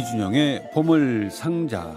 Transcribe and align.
이준영의 0.00 0.70
보물 0.72 1.30
상자. 1.30 1.94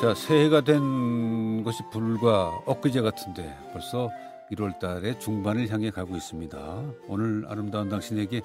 자, 0.00 0.14
새해가 0.14 0.60
된 0.60 1.64
것이 1.64 1.82
불과 1.90 2.62
엊그제 2.66 3.00
같은데 3.00 3.52
벌써 3.72 4.10
1월 4.52 4.78
달의 4.78 5.18
중반을 5.18 5.68
향해 5.68 5.90
가고 5.90 6.14
있습니다. 6.14 6.82
오늘 7.08 7.46
아름다운 7.48 7.88
당신에게 7.88 8.42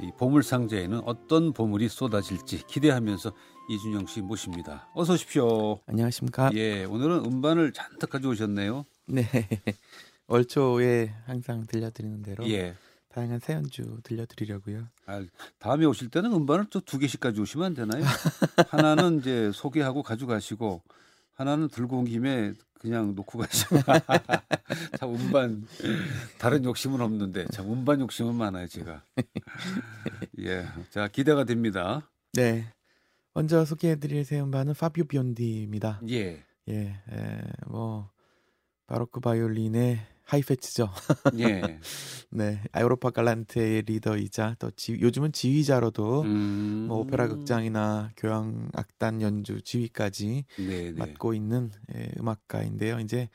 이 0.00 0.10
보물 0.16 0.44
상자에는 0.44 1.02
어떤 1.04 1.52
보물이 1.52 1.88
쏟아질지 1.88 2.66
기대하면서 2.68 3.32
이준영 3.68 4.06
씨 4.06 4.20
모십니다. 4.20 4.88
어서 4.94 5.14
오십시오. 5.14 5.80
안녕하십니까? 5.86 6.50
예, 6.54 6.84
오늘은 6.84 7.24
음반을 7.24 7.72
잔뜩 7.72 8.10
가져오셨네요. 8.10 8.84
네. 9.06 9.22
월 10.26 10.44
초에 10.44 11.12
항상 11.26 11.66
들려드리는 11.66 12.22
대로 12.22 12.48
예. 12.48 12.74
다양한 13.08 13.40
새 13.40 13.52
연주 13.52 13.98
들려드리려고요. 14.04 14.88
아, 15.06 15.22
다음에 15.58 15.84
오실 15.84 16.08
때는 16.08 16.32
음반을 16.32 16.66
또 16.70 16.80
두 16.80 16.98
개씩 16.98 17.20
가져오시면 17.20 17.66
안 17.66 17.74
되나요? 17.74 18.02
하나는 18.68 19.18
이제 19.18 19.50
소개하고 19.52 20.02
가져가시고 20.02 20.82
하나는 21.34 21.68
들고 21.68 21.98
온 21.98 22.04
김에 22.06 22.54
그냥 22.78 23.14
놓고 23.14 23.38
가시고. 23.38 23.76
참 24.98 25.14
음반 25.14 25.66
다른 26.38 26.64
욕심은 26.64 27.00
없는데 27.02 27.46
참 27.52 27.70
음반 27.70 28.00
욕심은 28.00 28.34
많아요 28.34 28.66
제가. 28.66 29.02
예, 30.40 30.66
자 30.90 31.08
기대가 31.08 31.44
됩니다. 31.44 32.10
네. 32.32 32.72
먼저 33.34 33.64
소개해드릴 33.64 34.24
새 34.24 34.40
음반은 34.40 34.74
파비오 34.74 35.04
비온디입니다. 35.04 36.00
예, 36.10 36.42
예, 36.68 36.74
에, 37.10 37.42
뭐 37.66 38.10
바로크 38.92 39.20
바이올린의 39.20 40.00
하이패치죠. 40.24 40.90
예. 41.38 41.86
네, 42.30 42.62
아우로파 42.72 43.08
갈란테의 43.10 43.82
리더이자 43.82 44.56
또 44.58 44.70
지, 44.72 44.98
요즘은 45.00 45.32
지휘자로도 45.32 46.28
음, 46.28 46.86
뭐 46.86 46.98
오페라 46.98 47.26
극장이나 47.28 48.10
교향 48.18 48.68
악단 48.74 49.22
연주 49.22 49.62
지휘까지 49.62 50.44
네, 50.56 50.92
네. 50.92 51.18
맡고 51.18 51.32
있는 51.32 51.70
예, 51.94 52.10
음악가인데요. 52.18 53.00
이제 53.00 53.30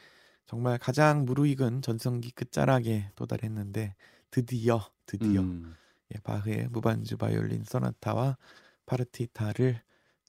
정말 0.45 0.77
가장 0.77 1.25
무르익은 1.25 1.81
전성기 1.81 2.31
끝자락에 2.31 3.11
도달했는데 3.15 3.95
드디어 4.29 4.91
드디어 5.07 5.41
음, 5.41 5.77
예, 6.15 6.19
바흐의 6.21 6.69
무반주 6.69 7.17
바이올린 7.17 7.63
소나타와 7.63 8.37
파르티타를 8.85 9.81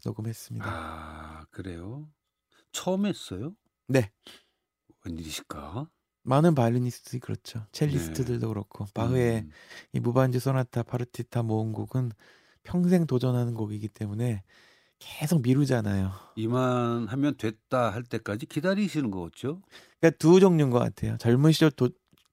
녹음했습니다. 0.07 0.71
아 0.71 1.47
그래요? 1.51 2.13
처음 2.73 3.07
했어요? 3.07 3.57
네, 3.87 4.13
웬일이실까? 5.09 5.89
많은 6.23 6.55
바이올리니스트들이 6.55 7.21
그렇죠. 7.21 7.65
첼리스트들도 7.73 8.49
그렇고 8.49 8.87
바흐의 8.93 9.33
네. 9.33 9.39
음, 9.41 9.51
이 9.93 10.01
무반주 10.01 10.41
소나타 10.41 10.83
파르티타 10.83 11.43
모음곡은 11.43 12.13
평생 12.63 13.07
도전하는 13.07 13.55
곡이기 13.55 13.89
때문에 13.89 14.43
계속 14.99 15.43
미루잖아요. 15.43 16.13
이만 16.37 17.07
하면 17.07 17.37
됐다 17.37 17.91
할 17.91 18.03
때까지 18.03 18.47
기다리시는 18.47 19.11
거겠죠? 19.11 19.63
그러니까 20.01 20.19
두 20.19 20.39
종류인 20.41 20.71
것 20.71 20.81
같아요. 20.81 21.17
젊은 21.19 21.53
시절 21.53 21.71
도, 21.71 21.89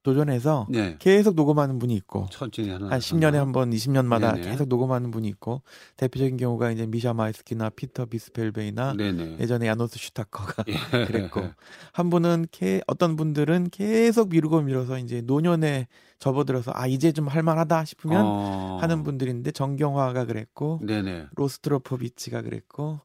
도전해서 0.05 0.67
네. 0.69 0.95
계속 0.99 1.33
녹음하는 1.35 1.79
분이 1.79 1.95
있고 1.95 2.27
천천히 2.31 2.69
하는 2.69 2.91
한 2.91 2.99
10년에 2.99 3.33
한 3.33 3.51
번, 3.51 3.71
20년마다 3.71 4.35
네네. 4.35 4.51
계속 4.51 4.67
녹음하는 4.67 5.09
분이 5.09 5.27
있고 5.29 5.63
대표적인 5.97 6.37
경우가 6.37 6.69
이제 6.69 6.85
미샤 6.85 7.13
마이스키나 7.15 7.71
피터 7.71 8.05
비스펠베이나 8.05 8.93
네네. 8.93 9.37
예전에 9.39 9.65
야노스 9.65 9.97
슈타커가 9.97 10.65
예. 10.67 10.73
그랬고 11.05 11.49
한 11.91 12.11
분은 12.11 12.45
게, 12.51 12.81
어떤 12.85 13.15
분들은 13.15 13.69
계속 13.71 14.29
미루고 14.29 14.61
미뤄서 14.61 14.99
이제 14.99 15.21
노년에 15.21 15.87
접어들어서 16.19 16.71
아 16.75 16.85
이제 16.85 17.11
좀 17.11 17.27
할만하다 17.27 17.85
싶으면 17.85 18.25
어. 18.25 18.77
하는 18.79 19.03
분들인데 19.03 19.51
정경화가 19.51 20.25
그랬고 20.25 20.79
네네. 20.83 21.27
로스트로포비치가 21.35 22.43
그랬고 22.43 22.99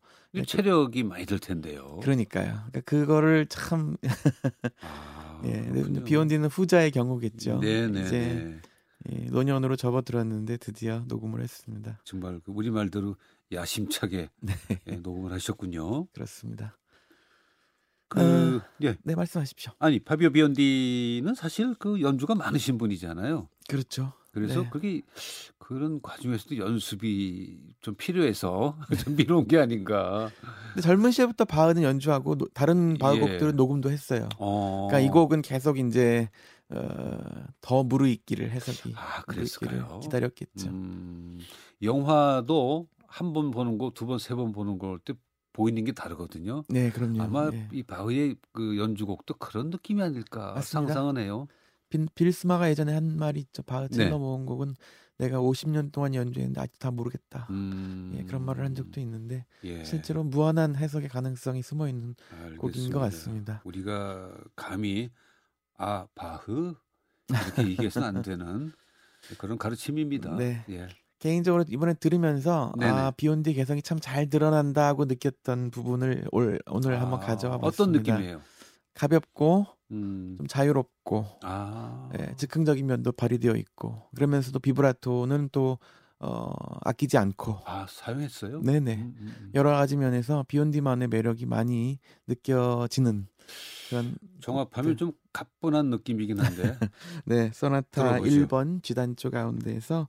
체력이 0.47 1.03
많이 1.05 1.27
들 1.27 1.39
텐데요. 1.39 1.99
그러니까요. 2.03 2.65
그러니까 2.71 2.81
그거를 2.83 3.47
참 3.47 3.97
아, 4.83 5.43
예. 5.45 6.03
비욘디는 6.05 6.49
후자의 6.49 6.91
경우겠죠. 6.91 7.61
네네. 7.61 8.01
이제 8.03 8.61
예, 9.11 9.17
노년으로 9.31 9.77
접어들었는데 9.77 10.59
드디어 10.59 11.05
녹음을 11.09 11.41
했습니다. 11.41 12.01
정말 12.05 12.41
그 12.45 12.53
우리 12.53 12.71
말대로 12.71 13.17
야심차게 13.51 14.31
네, 14.41 14.55
예, 14.89 14.97
녹음을 14.97 15.33
하셨군요. 15.33 16.07
그렇습니다. 16.09 16.77
그 18.09 18.61
예. 18.83 18.97
네, 19.03 19.15
말씀하십시오. 19.15 19.73
아니 19.79 20.01
파비오 20.01 20.31
비온디는 20.31 21.35
사실 21.35 21.75
그 21.79 22.01
연주가 22.01 22.35
많으신 22.35 22.77
분이잖아요. 22.77 23.49
그렇죠. 23.69 24.13
그래서 24.33 24.63
네. 24.63 24.69
그게 24.71 25.03
그런 25.59 26.01
과정에서도 26.03 26.57
연습이 26.59 27.59
좀 27.81 27.95
필요해서 27.97 28.77
좀 29.09 29.17
미뤄온 29.17 29.47
게 29.49 29.59
아닌가. 29.59 30.31
근데 30.69 30.83
젊은 30.83 31.11
시절부터 31.11 31.45
바흐는 31.47 31.83
연주하고 31.83 32.37
노- 32.37 32.49
다른 32.55 32.97
바흐 32.99 33.17
예. 33.17 33.21
곡들은 33.21 33.57
녹음도 33.57 33.91
했어요. 33.91 34.29
어. 34.39 34.87
그러니까 34.89 35.09
이 35.09 35.13
곡은 35.13 35.43
계속 35.43 35.79
이제 35.79 36.29
어, 36.69 37.19
더 37.61 37.83
무르익기를 37.83 38.51
해석이 38.51 38.95
아, 38.97 39.23
그랬을까요? 39.23 39.99
기다렸겠죠. 40.01 40.69
음, 40.69 41.39
영화도 41.83 42.87
한 43.07 43.33
번 43.33 43.51
보는 43.51 43.77
거, 43.79 43.91
두 43.93 44.07
번, 44.07 44.19
세 44.19 44.37
번 44.37 44.53
보는 44.53 44.79
걸때 44.79 45.15
보이는 45.53 45.83
게 45.85 45.91
다르거든요. 45.91 46.63
네, 46.69 46.91
그럼요. 46.91 47.21
아마 47.23 47.51
예. 47.53 47.67
이 47.73 47.83
바흐의 47.83 48.37
그 48.53 48.79
연주곡도 48.79 49.35
그런 49.35 49.71
느낌이 49.71 50.01
아닐까 50.01 50.53
맞습니다. 50.55 50.95
상상은 50.95 51.19
해요. 51.19 51.49
빈, 51.91 52.09
빌스마가 52.15 52.71
예전에 52.71 52.95
한 52.95 53.17
말이 53.19 53.41
있죠. 53.41 53.63
바흐 53.63 53.89
첼로 53.91 54.11
네. 54.11 54.17
모음곡은 54.17 54.75
내가 55.19 55.39
50년 55.39 55.93
동안 55.93 56.15
연주했는데 56.15 56.61
아직 56.61 56.79
다 56.79 56.91
모르겠다. 56.91 57.47
음, 57.51 58.15
예, 58.17 58.23
그런 58.25 58.43
말을 58.45 58.65
한 58.65 58.75
적도 58.75 59.01
있는데 59.01 59.45
예, 59.65 59.85
실제로 59.85 60.25
무한한 60.25 60.77
해석의 60.77 61.11
가능성이 61.11 61.63
숨어 61.63 61.89
있는 61.89 62.15
곡인 62.59 62.91
것. 62.91 63.01
같습니다. 63.01 63.61
우리가 63.67 64.33
감히 64.57 65.11
아 65.77 66.07
바흐 66.15 66.75
이렇게 67.29 67.69
얘기해서는 67.69 68.09
안 68.09 68.23
되는 68.23 68.73
그런 69.39 69.59
가르침입니다. 69.59 70.37
네. 70.37 70.65
예. 70.71 70.89
개인적으로 71.19 71.65
이번에 71.69 71.93
들으면서 71.95 72.73
네네. 72.79 72.91
아 72.91 73.11
비욘디 73.11 73.53
개성이 73.53 73.83
참 73.83 74.01
잘 74.01 74.31
드러난다고 74.31 75.05
느꼈던 75.05 75.71
부분을 75.71 76.25
올, 76.33 76.59
오늘 76.67 76.99
한번 76.99 77.21
아, 77.23 77.27
가져와 77.27 77.59
봤습니다. 77.59 78.01
어떤 78.01 78.17
느낌이에요? 78.17 78.41
가볍고 78.95 79.67
음, 79.91 80.37
좀 80.39 80.47
자유롭고 80.47 81.27
아, 81.43 82.11
예, 82.19 82.35
즉흥적인 82.37 82.87
면도 82.87 83.13
발휘되어 83.13 83.55
있고 83.57 84.03
그러면서도 84.15 84.59
비브라토는 84.59 85.51
또 85.53 85.79
어, 86.19 86.53
아끼지 86.83 87.17
않고 87.17 87.61
아 87.65 87.87
사용했어요? 87.89 88.61
네네 88.61 88.95
음, 88.95 89.15
음, 89.19 89.37
음. 89.41 89.51
여러 89.55 89.71
가지 89.71 89.97
면에서 89.97 90.45
비욘디만의 90.49 91.09
매력이 91.09 91.47
많이 91.47 91.99
느껴지는 92.27 93.27
그런 93.89 94.15
종합하면 94.41 94.97
좀 94.97 95.13
가뿐한 95.33 95.91
느낌이긴 95.91 96.39
한데 96.39 96.77
네 97.25 97.51
소나타 97.55 98.03
들어보죠. 98.03 98.31
1번 98.31 98.83
G단조 98.83 99.31
가운데에서 99.31 100.09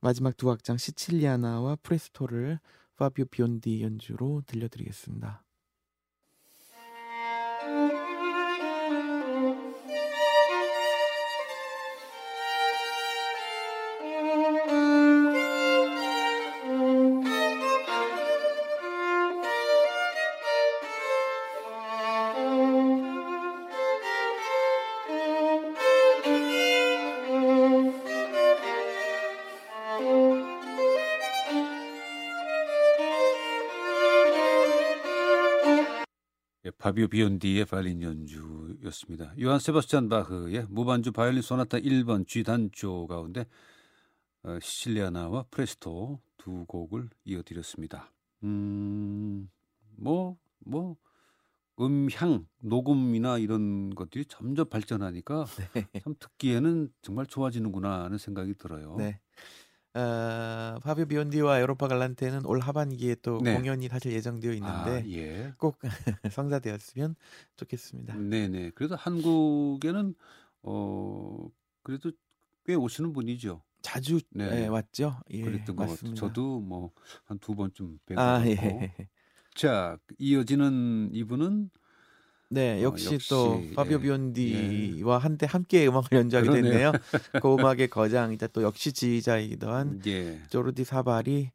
마지막 0.00 0.36
두 0.36 0.50
악장 0.50 0.78
시칠리아나와 0.78 1.76
프레스토를 1.82 2.58
파비오 2.96 3.26
비욘디 3.26 3.82
연주로 3.82 4.42
들려드리겠습니다. 4.46 5.42
예, 36.66 36.70
파비오 36.70 37.08
비온디의 37.08 37.64
바이올린 37.64 38.02
연주였습니다. 38.02 39.32
요한 39.40 39.58
세바스찬 39.58 40.10
바흐의 40.10 40.66
무반주 40.68 41.12
바이올린 41.12 41.40
소나타 41.40 41.78
1번 41.78 42.26
G 42.26 42.42
단조 42.42 43.06
가운데 43.06 43.46
어, 44.42 44.58
시칠리아나와 44.60 45.44
프레스토 45.50 46.20
두 46.36 46.66
곡을 46.66 47.08
이어드렸습니다. 47.24 48.12
음, 48.44 49.50
뭐, 49.96 50.36
뭐, 50.58 50.96
음향, 51.80 52.46
녹음이나 52.60 53.38
이런 53.38 53.94
것들이 53.94 54.26
점점 54.26 54.68
발전하니까 54.68 55.46
참 56.04 56.14
듣기에는 56.18 56.92
정말 57.00 57.24
좋아지는구나 57.24 58.04
하는 58.04 58.18
생각이 58.18 58.54
들어요. 58.54 58.96
네. 58.98 59.18
어, 59.92 60.78
파비오 60.82 61.06
비온디와 61.06 61.58
에우로파 61.60 61.88
갈란테는 61.88 62.46
올 62.46 62.60
하반기에 62.60 63.16
또 63.22 63.40
네. 63.42 63.54
공연이 63.54 63.88
사실 63.88 64.12
예정되어 64.12 64.52
있는데 64.52 64.90
아, 65.02 65.02
예. 65.08 65.52
꼭 65.58 65.78
성사되었으면 66.32 67.16
좋겠습니다. 67.56 68.14
네네. 68.16 68.70
그래도 68.70 68.94
한국에는 68.94 70.14
어 70.62 71.48
그래도 71.82 72.12
꽤 72.64 72.74
오시는 72.74 73.12
분이죠. 73.12 73.62
자주 73.82 74.20
네. 74.30 74.64
예, 74.64 74.66
왔죠. 74.68 75.18
예, 75.30 75.42
그랬던 75.42 75.74
것 75.74 75.86
같아요. 75.88 76.14
저도 76.14 76.60
뭐 76.60 76.92
한 77.24 77.38
두 77.40 77.54
번쯤 77.56 77.98
뵌것 78.06 78.18
아. 78.18 78.46
예. 78.46 78.94
자 79.54 79.98
이어지는 80.18 81.10
이분은 81.12 81.70
네, 82.52 82.80
어, 82.80 82.82
역시, 82.82 83.14
역시, 83.14 83.28
또 83.28 83.62
파비오 83.76 83.98
예. 83.98 84.02
비온디와 84.02 85.18
한때 85.18 85.46
함께 85.48 85.86
음악을 85.86 86.18
연주하게 86.18 86.48
그러네요. 86.48 86.72
됐네요. 86.72 86.92
그 87.42 87.54
음악의 87.54 87.88
거장이자 87.88 88.48
또 88.48 88.62
역시 88.62 88.92
지휘자이기도 88.92 89.70
한 89.70 90.02
예. 90.06 90.42
조르디 90.48 90.82
사발이 90.82 91.52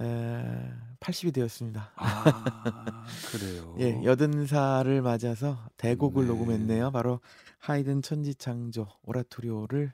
에, 0.00 0.72
80이 0.98 1.32
되었습니다. 1.32 1.92
아 1.94 3.06
그래요. 3.30 3.76
예, 3.78 4.02
여든 4.04 4.46
살을 4.46 5.02
맞아서 5.02 5.56
대곡을 5.76 6.24
네. 6.26 6.32
녹음했네요. 6.32 6.90
바로 6.90 7.20
하이든 7.60 8.02
천지창조 8.02 8.88
오라토리오를 9.04 9.92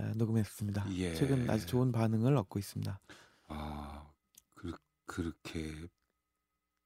에, 0.00 0.04
녹음했습니다. 0.16 0.86
예. 0.96 1.14
최근 1.14 1.48
아주 1.48 1.66
좋은 1.66 1.92
반응을 1.92 2.36
얻고 2.36 2.58
있습니다. 2.58 2.98
아 3.46 4.08
그, 4.56 4.72
그렇게 5.06 5.72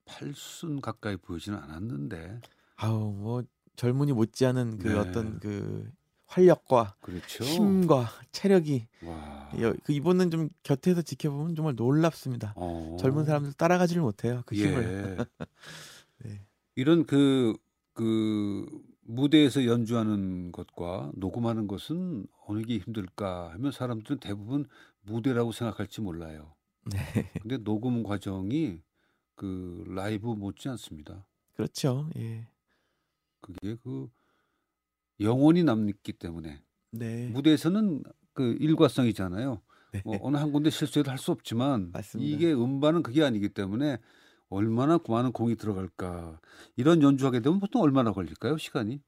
팔순 0.05 0.81
가까이 0.81 1.17
보이지는 1.17 1.57
않았는데 1.57 2.41
아우 2.81 3.11
뭐 3.11 3.43
젊은이 3.75 4.13
못지않은 4.13 4.77
그 4.79 4.87
네. 4.87 4.93
어떤 4.95 5.39
그 5.39 5.91
활력과 6.27 6.95
그렇죠. 7.01 7.43
힘과 7.43 8.07
체력이 8.31 8.87
와. 9.03 9.49
여- 9.61 9.73
그 9.83 9.93
이분은 9.93 10.29
좀 10.31 10.49
곁에서 10.63 11.01
지켜보면 11.01 11.55
정말 11.55 11.75
놀랍습니다. 11.75 12.53
어. 12.55 12.97
젊은 12.99 13.25
사람들 13.25 13.53
따라가지를 13.53 14.01
못해요. 14.01 14.43
그 14.45 14.55
힘을. 14.55 15.17
예. 15.19 15.25
네. 16.29 16.45
이런 16.75 17.05
그, 17.05 17.57
그 17.93 18.65
무대에서 19.01 19.65
연주하는 19.65 20.51
것과 20.51 21.11
녹음하는 21.15 21.67
것은 21.67 22.27
어느 22.47 22.61
게 22.61 22.77
힘들까 22.77 23.51
하면 23.53 23.71
사람들은 23.71 24.19
대부분 24.19 24.67
무대라고 25.01 25.51
생각할지 25.51 26.01
몰라요. 26.01 26.53
네. 26.85 27.31
근데 27.41 27.57
녹음 27.57 28.03
과정이 28.03 28.81
그 29.35 29.83
라이브 29.87 30.27
못지 30.27 30.69
않습니다. 30.69 31.25
그렇죠. 31.55 32.09
예. 32.17 32.47
그게 33.41 33.75
그 33.83 34.09
영혼이 35.19 35.63
남기 35.63 36.13
때문에 36.13 36.61
네. 36.91 37.29
무대에서는 37.33 38.03
그 38.33 38.57
일과성이잖아요. 38.59 39.61
네. 39.91 40.03
뭐 40.03 40.19
어느 40.23 40.37
한 40.37 40.51
군데 40.53 40.69
실수해도 40.69 41.11
할 41.11 41.17
수 41.19 41.31
없지만 41.31 41.93
맞습니다. 41.93 42.37
이게 42.37 42.53
음반은 42.53 43.03
그게 43.03 43.23
아니기 43.23 43.49
때문에 43.49 43.99
얼마나 44.49 44.99
많은 45.07 45.33
공이 45.33 45.55
들어갈까 45.57 46.41
이런 46.77 47.01
연주하게 47.03 47.41
되면 47.41 47.59
보통 47.59 47.81
얼마나 47.83 48.13
걸릴까요 48.13 48.57
시간이? 48.57 49.01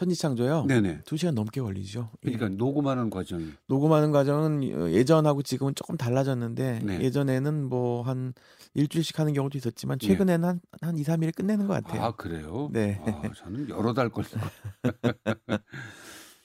천지창조요. 0.00 0.64
네네. 0.66 1.02
두 1.04 1.18
시간 1.18 1.34
넘게 1.34 1.60
걸리죠. 1.60 2.08
예. 2.24 2.32
그러니까 2.32 2.48
녹음하는 2.56 3.10
과정이 3.10 3.48
녹음하는 3.66 4.12
과정은 4.12 4.92
예전하고 4.92 5.42
지금은 5.42 5.74
조금 5.74 5.98
달라졌는데 5.98 6.80
네. 6.82 7.00
예전에는 7.02 7.68
뭐 7.68 8.00
한 8.02 8.32
일주일씩 8.74 9.18
하는 9.18 9.34
경우도 9.34 9.58
있었지만 9.58 9.98
예. 10.02 10.06
최근에는 10.06 10.48
한, 10.48 10.60
한 10.80 10.96
2, 10.96 11.02
3일에 11.02 11.34
끝내는 11.34 11.66
것 11.66 11.74
같아요. 11.74 12.02
아 12.02 12.12
그래요? 12.12 12.70
네. 12.72 12.98
아, 13.04 13.30
저는 13.36 13.68
여러 13.68 13.92
달 13.92 14.08
거. 14.08 14.22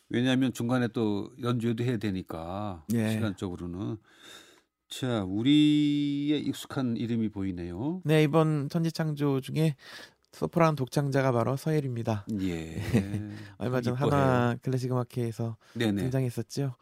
왜냐하면 0.10 0.52
중간에 0.54 0.88
또 0.90 1.32
연주도 1.42 1.84
해야 1.84 1.98
되니까 1.98 2.84
예. 2.94 3.12
시간적으로는 3.12 3.98
자 4.88 5.24
우리의 5.24 6.42
익숙한 6.42 6.98
이름이 6.98 7.30
보이네요. 7.30 8.02
네, 8.04 8.24
이번 8.24 8.70
천지창조 8.70 9.42
중에 9.42 9.76
소프라노 10.36 10.76
독창자가 10.76 11.32
바로 11.32 11.56
서예리입니다. 11.56 12.26
예. 12.42 12.76
얼마 13.58 13.80
전 13.82 13.96
이뻐해요. 13.96 14.22
하나 14.22 14.56
클래식 14.62 14.92
음악회에서 14.92 15.56
네네. 15.74 16.02
등장했었죠. 16.04 16.76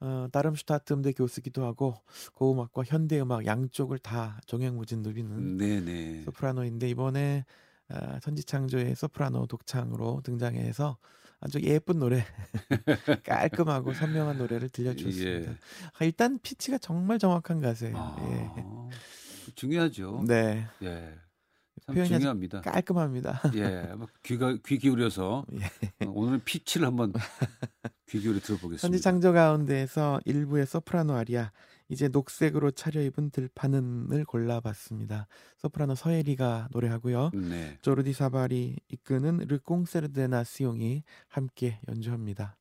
어, 0.00 0.28
다름슈타트 0.30 0.92
음대 0.92 1.12
교수기도 1.12 1.64
하고 1.64 1.94
고음악과 2.34 2.84
현대 2.86 3.20
음악 3.20 3.46
양쪽을 3.46 3.98
다 3.98 4.40
종횡무진 4.46 5.02
누비는 5.02 5.56
네네. 5.56 6.22
소프라노인데 6.22 6.88
이번에 6.90 7.44
아, 7.88 8.18
천지창조의 8.20 8.94
소프라노 8.94 9.46
독창으로 9.46 10.22
등장해서 10.24 10.96
아주 11.40 11.60
예쁜 11.60 11.98
노래, 11.98 12.24
깔끔하고 13.24 13.92
선명한 13.92 14.38
노래를 14.38 14.70
들려주었습니다. 14.70 15.50
예. 15.50 15.56
아, 15.98 16.04
일단 16.04 16.38
피치가 16.42 16.78
정말 16.78 17.18
정확한 17.18 17.60
가수예요. 17.60 17.96
아, 17.98 18.88
중요하죠. 19.54 20.20
예. 20.22 20.26
네, 20.26 20.66
예. 20.82 21.14
참 21.86 21.94
표현이 21.94 22.08
중요합니다. 22.08 22.60
깔끔합니다. 22.62 23.42
예. 23.54 23.92
막 23.96 24.08
귀가 24.22 24.56
귀 24.66 24.78
기울여서 24.78 25.44
예. 25.52 26.06
어, 26.06 26.10
오늘은 26.10 26.42
피치를 26.44 26.86
한번 26.86 27.12
귀 28.08 28.20
기울여 28.20 28.40
들어보겠습니다. 28.40 28.78
천지창조 28.78 29.32
가운데에서 29.32 30.20
일부의 30.24 30.66
소프라노 30.66 31.14
아리아 31.14 31.52
이제 31.88 32.08
녹색으로 32.08 32.70
차려입은 32.70 33.30
들판은을 33.30 34.24
골라봤습니다. 34.24 35.26
소프라노 35.58 35.94
서예리가 35.94 36.68
노래하고요. 36.72 37.30
네. 37.34 37.78
조르디 37.82 38.12
사발이 38.14 38.78
이끄는 38.88 39.38
르콩세르데 39.48 40.28
나시옹이 40.28 41.02
함께 41.28 41.78
연주합니다. 41.88 42.56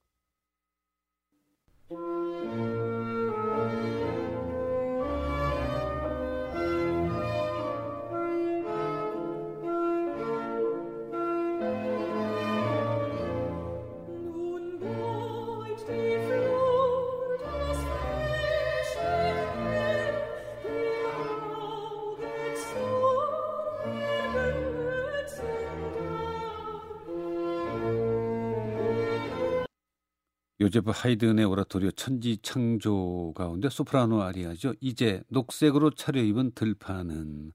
요제프 30.63 30.91
하이든의 30.95 31.43
오라토리오 31.43 31.91
천지 31.91 32.37
창조 32.37 33.33
가운데 33.35 33.67
소프라노 33.67 34.21
아리아죠. 34.21 34.73
이제 34.79 35.21
녹색으로 35.27 35.89
차려입은 35.91 36.51
들판은 36.55 37.51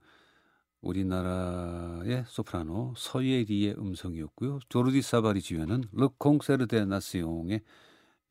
우리나라의 0.83 2.25
소프라노 2.29 2.93
서예리의 2.99 3.77
음성이었고요. 3.79 4.59
조르디 4.69 5.00
사바리 5.00 5.41
지휘하는 5.41 5.85
르콩세르데 5.91 6.85
나스용의 6.85 7.62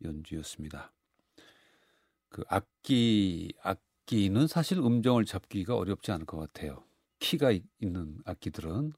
연주였습니다. 0.04 0.94
그 2.30 2.44
악기 2.48 3.52
악기는 3.64 4.46
사실 4.46 4.78
음정을 4.78 5.26
잡기가 5.26 5.76
어렵지 5.76 6.12
않을 6.12 6.28
것 6.28 6.38
같아요. 6.38 6.84
키가 7.18 7.50
이- 7.52 7.64
있는 7.82 8.20
악기들은 8.26 8.94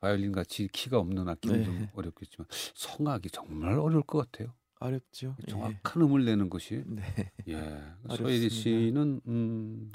바이올린 0.00 0.32
같이 0.32 0.66
키가 0.66 0.98
없는 0.98 1.28
악기는 1.28 1.58
네. 1.60 1.64
좀 1.64 1.86
어렵겠지만 1.94 2.48
성악이 2.74 3.30
정말 3.30 3.78
어려울 3.78 4.02
것 4.02 4.18
같아요. 4.18 4.52
어렵죠. 4.82 5.36
예. 5.46 5.50
정확한 5.50 6.02
음을 6.02 6.24
내는 6.24 6.50
것이 6.50 6.82
네. 6.86 7.02
예. 7.48 7.82
서예리 8.16 8.50
씨는 8.50 9.20
음, 9.26 9.92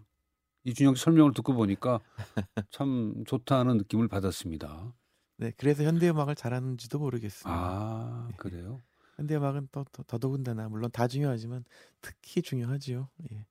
이준영 0.63 0.95
씨 0.95 1.03
설명을 1.03 1.33
듣고 1.33 1.53
보니까 1.53 1.99
참 2.71 3.23
좋다는 3.25 3.77
느낌을 3.77 4.07
받았습니다. 4.07 4.93
네, 5.37 5.51
그래서 5.57 5.83
현대 5.83 6.09
음악을 6.09 6.35
잘하는지도 6.35 6.99
모르겠습니다. 6.99 7.49
아 7.49 8.29
그래요? 8.37 8.81
현대 9.15 9.35
음악은 9.35 9.69
또, 9.71 9.85
또 9.91 10.03
더더군다나 10.03 10.69
물론 10.69 10.89
다 10.91 11.07
중요하지만 11.07 11.63
특히 12.01 12.41
중요하지요. 12.41 13.09
예. 13.31 13.45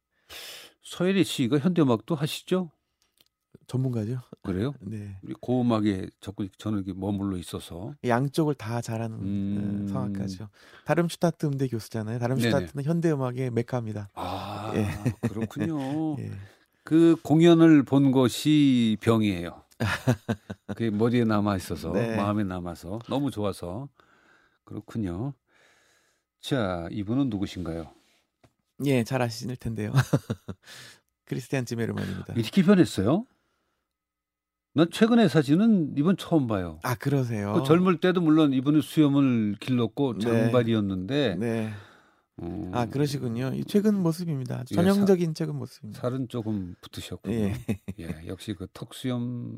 서예리 0.83 1.25
씨가 1.25 1.59
현대 1.59 1.83
음악도 1.83 2.14
하시죠? 2.14 2.71
전문가죠. 3.66 4.20
그래요? 4.42 4.75
네. 4.80 5.18
우리 5.23 5.35
고음악에 5.40 6.08
자꾸 6.20 6.49
저는 6.58 6.85
머물러 6.96 7.37
있어서 7.37 7.94
양쪽을 8.04 8.54
다 8.54 8.80
잘하는 8.80 9.18
음. 9.18 9.87
어, 9.88 9.92
성악가죠. 9.92 10.49
다름슈타트 10.85 11.46
음대 11.46 11.68
교수잖아요. 11.68 12.18
다름슈타트는 12.18 12.85
현대 12.85 13.11
음악의 13.11 13.50
메카입니다. 13.50 14.08
아 14.14 14.73
예. 14.75 14.87
그렇군요. 15.28 16.16
예. 16.20 16.30
그 16.85 17.16
공연을 17.23 17.82
본 17.82 18.12
것이 18.12 18.96
병이에요. 19.00 19.62
그게 20.68 20.90
머리에 20.90 21.25
남아 21.25 21.56
있어서 21.56 21.92
네. 21.92 22.16
마음에 22.16 22.44
남아서 22.44 23.00
너무 23.08 23.30
좋아서 23.30 23.88
그렇군요. 24.64 25.35
자 26.40 26.87
이분은 26.92 27.28
누구신가요? 27.28 27.90
예, 28.85 29.04
잘 29.04 29.23
아실 29.23 29.54
텐데요. 29.56 29.92
크리스티안 31.25 31.64
지메르만입니다. 31.64 32.35
이렇게 32.35 32.62
변했어요? 32.62 33.26
난 34.76 34.90
최근의 34.90 35.30
사진은 35.30 35.95
이번 35.97 36.18
처음 36.18 36.47
봐요. 36.47 36.78
아, 36.83 36.95
그러세요. 36.97 37.54
그 37.54 37.62
젊을 37.62 37.99
때도 37.99 38.21
물론 38.21 38.52
이분은 38.52 38.83
수염을 38.83 39.56
길렀고 39.59 40.18
네. 40.18 40.21
장발이었는데 40.21 41.37
네. 41.37 41.71
음, 42.42 42.71
아 42.75 42.85
그러시군요. 42.85 43.52
이 43.54 43.64
최근 43.64 43.95
모습입니다. 44.02 44.64
예, 44.71 44.75
전형적인 44.75 45.33
최근 45.33 45.56
모습입니다. 45.56 45.99
살은 45.99 46.28
조금 46.28 46.75
붙으셨고. 46.83 47.33
예. 47.33 47.54
예, 48.00 48.26
역시 48.26 48.52
그 48.52 48.66
턱수염 48.75 49.56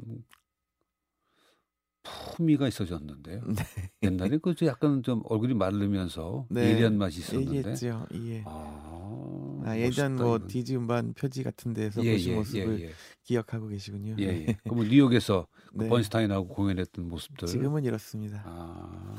품위가 2.05 2.69
있어졌는데요. 2.69 3.41
네. 3.45 3.91
옛날에 4.05 4.39
그 4.39 4.55
약간 4.67 5.03
좀 5.03 5.23
얼굴이 5.25 5.55
마르면서 5.55 6.47
네. 6.49 6.75
예리한 6.75 6.97
맛이 6.97 7.19
있었는데. 7.19 7.57
얘기했죠. 7.59 8.07
예. 8.15 8.45
아, 8.47 9.08
아, 9.69 9.79
예전 9.79 10.17
멋있다, 10.17 10.25
뭐. 10.25 10.47
디지 10.47 10.77
음반 10.77 11.13
표지 11.15 11.43
같은 11.43 11.73
데서 11.73 12.05
예, 12.05 12.13
보신 12.13 12.33
예, 12.33 12.37
모습을 12.37 12.81
예, 12.81 12.85
예. 12.87 12.93
기억하고 13.25 13.69
계시군요. 13.69 14.17
예, 14.19 14.47
예. 14.49 14.57
그럼 14.65 14.89
뉴욕에서 14.89 15.47
그 15.77 15.85
네. 15.85 15.89
번스타인하고 15.89 16.49
공연했던 16.49 17.09
모습들. 17.09 17.49
지금은 17.49 17.85
이렇습니다. 17.85 18.43
아, 18.47 19.17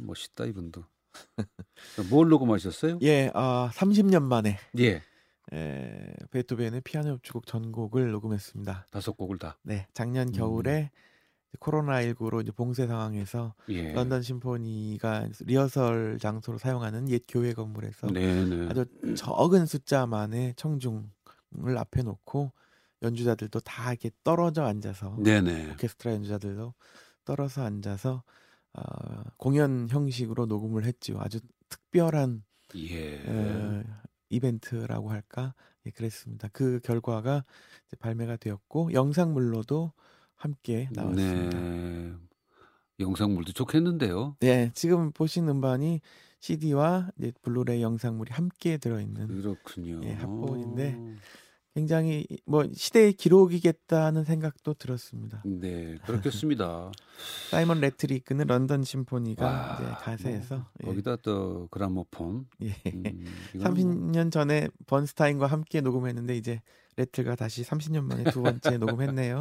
멋있다 0.00 0.44
이분도. 0.46 0.84
뭘 2.10 2.28
녹음하셨어요? 2.28 2.98
예, 3.02 3.30
아 3.34 3.70
30년 3.72 4.22
만에 4.22 4.58
예, 4.78 5.02
에, 5.52 6.12
베토벤의 6.30 6.82
피아노 6.82 7.10
협주곡 7.10 7.46
전곡을 7.46 8.10
녹음했습니다. 8.10 8.88
다섯 8.90 9.12
곡을 9.16 9.38
다. 9.38 9.58
네, 9.62 9.86
작년 9.94 10.28
음. 10.28 10.32
겨울에 10.32 10.90
코로나19로 11.56 12.42
이제 12.42 12.52
봉쇄 12.52 12.86
상황에서 12.86 13.54
예. 13.68 13.92
런던 13.92 14.22
심포니가 14.22 15.28
리허설 15.40 16.18
장소로 16.20 16.58
사용하는 16.58 17.08
옛 17.08 17.22
교회 17.26 17.52
건물에서 17.54 18.08
네네. 18.08 18.68
아주 18.68 18.84
적은 19.16 19.66
숫자만의 19.66 20.54
청중을 20.56 21.78
앞에 21.78 22.02
놓고 22.02 22.52
연주자들도 23.02 23.60
다 23.60 23.90
이렇게 23.92 24.10
떨어져 24.24 24.64
앉아서 24.64 25.16
네네. 25.22 25.72
오케스트라 25.72 26.14
연주자들도 26.14 26.74
떨어서 27.24 27.62
앉아서 27.62 28.22
어, 28.74 28.82
공연 29.36 29.88
형식으로 29.88 30.46
녹음을 30.46 30.84
했죠. 30.84 31.18
아주 31.20 31.40
특별한 31.68 32.44
예. 32.76 33.22
어, 33.26 33.82
이벤트라고 34.28 35.10
할까? 35.10 35.54
예, 35.86 35.90
그랬습니다. 35.90 36.48
그 36.52 36.80
결과가 36.80 37.44
발매가 37.98 38.36
되었고 38.36 38.92
영상물로도 38.92 39.92
함께 40.38 40.88
나왔습니다. 40.92 41.58
네. 41.58 42.12
영상물도 43.00 43.52
좋겠는데요. 43.52 44.36
네, 44.40 44.70
지금 44.74 45.12
보신 45.12 45.48
음반이 45.48 46.00
CD와 46.40 47.10
블루레이 47.42 47.82
영상물이 47.82 48.32
함께 48.32 48.78
들어있는 48.78 49.26
그렇군요. 49.28 50.00
예, 50.04 50.14
합본인데. 50.14 51.16
굉장히 51.74 52.26
뭐 52.44 52.64
시대의 52.72 53.12
기록이겠다는 53.12 54.24
생각도 54.24 54.74
들었습니다. 54.74 55.42
네, 55.44 55.96
그렇겠습니다. 56.06 56.90
사이먼 57.50 57.80
래틀이 57.80 58.16
이끄는 58.16 58.48
런던 58.48 58.82
심포니가 58.82 59.44
와, 59.44 59.78
이제 59.78 59.90
가세에서 59.92 60.56
뭐, 60.56 60.64
예, 60.82 60.86
거기다 60.86 61.16
또 61.16 61.68
그라모폰. 61.70 62.46
예. 62.62 62.74
음, 62.86 63.24
이거는 63.54 63.74
뭐 63.74 64.10
30년 64.12 64.32
전에 64.32 64.68
번스타인과 64.86 65.46
함께 65.46 65.80
녹음했는데 65.80 66.36
이제 66.36 66.60
래틀이 66.98 67.36
다시 67.36 67.62
30년 67.62 68.02
만에 68.04 68.24
두 68.24 68.42
번째 68.42 68.76
녹음했네요. 68.78 69.40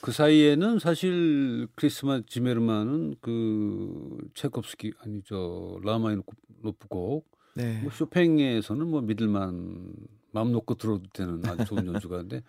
그 0.00 0.12
사이에는 0.12 0.78
사실 0.78 1.66
크리스마 1.74 2.20
지메르만은 2.24 3.16
그 3.20 4.18
체콥스키 4.34 4.92
아니 5.00 5.20
저 5.26 5.78
라마니노프곡 5.82 7.28
네. 7.56 7.80
뭐 7.82 7.90
쇼팽에서는 7.90 8.86
뭐 8.86 9.00
믿을만 9.00 9.92
마음 10.30 10.52
놓고 10.52 10.76
들어도 10.76 11.02
되는 11.12 11.44
아주 11.44 11.64
좋은 11.64 11.86
연주가인데 11.86 12.42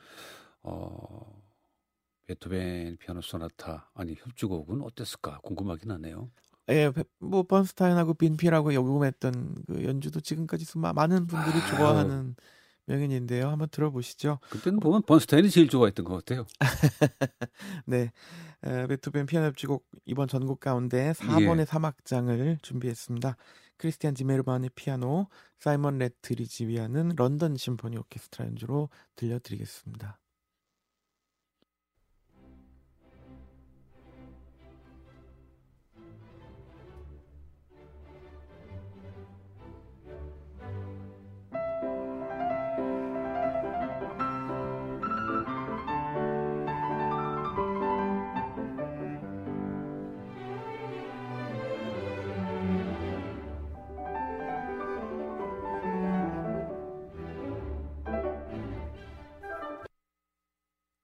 어 0.62 1.42
베토벤 2.28 2.98
피아노 2.98 3.22
소나타 3.22 3.90
아니 3.96 4.14
협주곡은 4.16 4.82
어땠을까 4.82 5.40
궁금하긴 5.40 5.90
하네요. 5.92 6.30
예, 6.70 6.92
베- 6.92 7.04
뭐 7.20 7.42
번스타인하고 7.44 8.14
빈필하고 8.14 8.72
녹음했던 8.72 9.56
그 9.68 9.84
연주도 9.84 10.22
지금까지 10.22 10.64
수- 10.64 10.78
많은 10.78 11.26
분들이 11.26 11.56
아유. 11.56 11.76
좋아하는 11.78 12.36
명연인데요. 12.86 13.50
한번 13.50 13.70
들어보시죠. 13.70 14.40
그때는 14.50 14.80
보면 14.80 15.04
번스타인이 15.04 15.50
제일 15.50 15.70
좋아했던 15.70 16.06
것 16.06 16.16
같아요. 16.16 16.46
네, 17.86 18.12
에, 18.64 18.88
베토벤 18.88 19.26
피아노 19.26 19.48
협주곡 19.48 19.86
이번 20.06 20.28
전곡 20.28 20.60
가운데 20.60 21.10
예. 21.10 21.12
4번의 21.14 21.66
3악장을 21.66 22.58
준비했습니다. 22.62 23.38
크리스티안 23.78 24.16
지메르만의 24.16 24.72
피아노, 24.76 25.28
사이먼 25.60 25.98
래틀이 25.98 26.48
지휘하는 26.48 27.14
런던 27.16 27.58
심포니 27.58 27.98
오케스트라 27.98 28.46
연주로 28.46 28.90
들려드리겠습니다. 29.16 30.20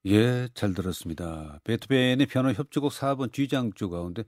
예, 0.05 0.47
잘 0.53 0.73
들었습니다. 0.73 1.59
베토벤의 1.65 2.25
피아노 2.27 2.53
협주곡 2.53 2.93
4번 2.93 3.33
G장조 3.33 3.89
가운데 3.89 4.23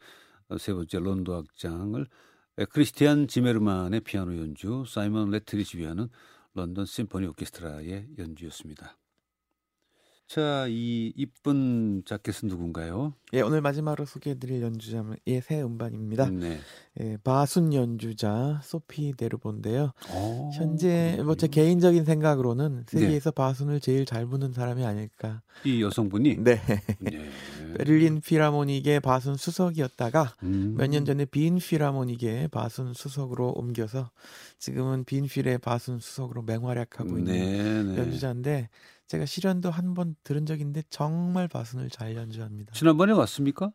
어, 0.49 0.57
세 0.57 0.73
번째 0.73 0.99
론도 0.99 1.33
악장을 1.33 2.05
에, 2.57 2.65
크리스티안 2.65 3.27
지메르만의 3.29 4.01
피아노 4.01 4.37
연주, 4.37 4.83
사이먼 4.85 5.29
래틀이 5.31 5.63
지휘하는 5.63 6.09
런던 6.55 6.85
심포니 6.85 7.25
오케스트라의 7.27 8.09
연주였습니다. 8.17 8.97
자, 10.31 10.65
이 10.69 11.11
이쁜 11.17 12.03
자켓은 12.05 12.47
누군가요? 12.47 13.13
예, 13.33 13.41
오늘 13.41 13.59
마지막으로 13.59 14.05
소개해드릴 14.05 14.61
연주자는 14.61 15.17
예, 15.27 15.41
새 15.41 15.61
음반입니다. 15.61 16.29
네. 16.29 16.57
예, 17.01 17.17
바순 17.21 17.73
연주자 17.73 18.61
소피 18.63 19.11
데르본데요. 19.11 19.91
어, 20.09 20.49
현재 20.53 21.17
뭐제 21.21 21.47
그렇군요. 21.47 21.49
개인적인 21.49 22.05
생각으로는 22.05 22.85
네. 22.85 22.99
세계에서 22.99 23.31
바순을 23.31 23.81
제일 23.81 24.05
잘 24.05 24.25
부는 24.25 24.53
사람이 24.53 24.85
아닐까. 24.85 25.41
이 25.65 25.83
여성분이 25.83 26.37
네, 26.37 26.61
네. 26.99 27.29
베를린 27.75 28.21
필하모닉의 28.21 29.01
바순 29.01 29.35
수석이었다가 29.35 30.35
음. 30.43 30.75
몇년 30.77 31.03
전에 31.03 31.25
빈 31.25 31.57
필하모닉의 31.57 32.47
바순 32.47 32.93
수석으로 32.93 33.51
옮겨서 33.51 34.11
지금은 34.59 35.03
빈 35.03 35.25
필의 35.25 35.57
바순 35.57 35.99
수석으로 35.99 36.43
맹활약하고 36.43 37.17
있는 37.17 37.33
네, 37.33 37.83
네. 37.83 37.97
연주자인데 37.97 38.69
제가 39.11 39.25
실연도 39.25 39.69
한 39.71 39.93
번 39.93 40.15
들은 40.23 40.45
있는데 40.53 40.83
정말 40.89 41.49
바순을 41.49 41.89
잘 41.89 42.15
연주합니다. 42.15 42.71
지난번에 42.71 43.11
왔습니까? 43.11 43.73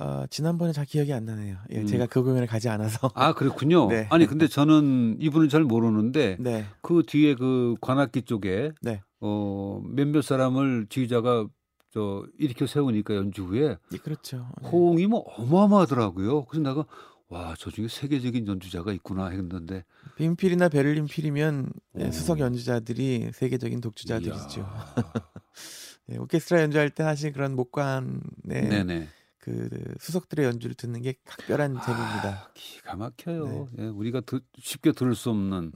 어, 0.00 0.26
지난번에 0.30 0.72
잘 0.72 0.84
기억이 0.84 1.12
안 1.12 1.24
나네요. 1.24 1.56
예, 1.72 1.80
음. 1.80 1.86
제가 1.86 2.06
그 2.06 2.22
공연을 2.22 2.46
가지 2.46 2.68
않아서. 2.68 3.10
아, 3.16 3.32
그렇군요. 3.34 3.88
네. 3.90 4.06
아니, 4.10 4.26
근데 4.26 4.46
저는 4.46 5.16
이분은 5.20 5.48
잘 5.48 5.64
모르는데 5.64 6.36
네, 6.38 6.66
그 6.82 7.02
뒤에 7.04 7.34
그 7.34 7.74
관악기 7.80 8.22
쪽에 8.22 8.70
네. 8.80 9.00
어 9.20 9.82
몇몇 9.84 10.22
사람을 10.22 10.86
지휘자가 10.88 11.48
저 11.92 12.24
일으켜 12.38 12.68
세우니까 12.68 13.16
연주 13.16 13.42
후에 13.42 13.76
예, 13.92 13.96
그렇죠. 13.96 14.48
네. 14.62 14.68
호응이 14.68 15.08
뭐 15.08 15.22
어마어마하더라고요. 15.36 16.44
그래서 16.44 16.62
내가 16.62 16.86
와 17.28 17.54
저 17.58 17.70
중에 17.70 17.88
세계적인 17.88 18.46
연주자가 18.46 18.92
있구나 18.92 19.28
했는데 19.28 19.84
빈필이나 20.16 20.68
베를린 20.70 21.06
필이면 21.06 21.72
예, 21.98 22.06
오. 22.06 22.12
수석 22.12 22.40
연주자들이 22.40 23.30
세계적인 23.34 23.80
독주자들이죠. 23.82 24.66
예, 26.10 26.16
오케스트라 26.16 26.62
연주할 26.62 26.90
때 26.90 27.02
사실 27.02 27.32
그런 27.32 27.54
목관의 27.54 28.22
네네. 28.46 29.08
그 29.40 29.68
수석들의 30.00 30.44
연주를 30.44 30.74
듣는 30.74 31.00
게 31.00 31.14
각별한 31.24 31.74
재미입니다. 31.80 32.28
아, 32.28 32.50
기가 32.54 32.96
막혀요. 32.96 33.68
네. 33.72 33.84
예, 33.84 33.86
우리가 33.88 34.20
드- 34.22 34.40
쉽게 34.58 34.92
들을 34.92 35.14
수 35.14 35.30
없는 35.30 35.72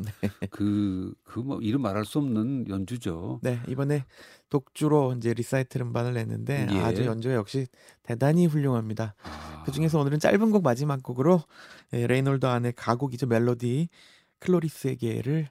그그 0.50 1.38
뭐 1.38 1.60
이름 1.60 1.82
말할 1.82 2.04
수 2.04 2.18
없는 2.18 2.68
연주죠. 2.68 3.38
네, 3.42 3.60
이번에 3.68 4.04
독주로 4.48 5.14
이제 5.16 5.32
리사이틀 5.32 5.80
음반을 5.82 6.14
냈는데 6.14 6.66
예. 6.70 6.78
아주 6.80 7.04
연주가 7.06 7.34
역시 7.34 7.66
대단히 8.02 8.46
훌륭합니다. 8.46 9.14
아, 9.22 9.62
그 9.64 9.72
중에서 9.72 9.98
오늘은 10.00 10.18
짧은 10.18 10.50
곡 10.50 10.62
마지막 10.62 11.02
곡으로 11.02 11.40
예, 11.92 12.06
레이날도 12.06 12.44
안의 12.46 12.72
가곡이죠 12.76 13.26
멜로디 13.28 13.88
클로리스에게를 14.40 15.48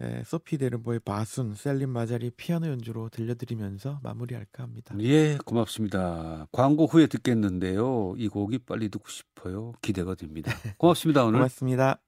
예, 0.00 0.22
소피 0.24 0.58
데르보의 0.58 1.00
바순, 1.00 1.54
셀림 1.54 1.88
마자리 1.88 2.30
피아노 2.30 2.68
연주로 2.68 3.08
들려드리면서 3.08 4.00
마무리할까 4.02 4.62
합니다. 4.62 4.94
예, 5.00 5.36
고맙습니다. 5.44 6.46
광고 6.52 6.86
후에 6.86 7.08
듣겠는데요. 7.08 8.14
이 8.16 8.28
곡이 8.28 8.60
빨리 8.60 8.88
듣고 8.90 9.08
싶어요. 9.08 9.72
기대가 9.82 10.14
됩니다. 10.14 10.52
고맙습니다 10.78 11.24
오늘. 11.24 11.40
고맙습니다. 11.40 12.00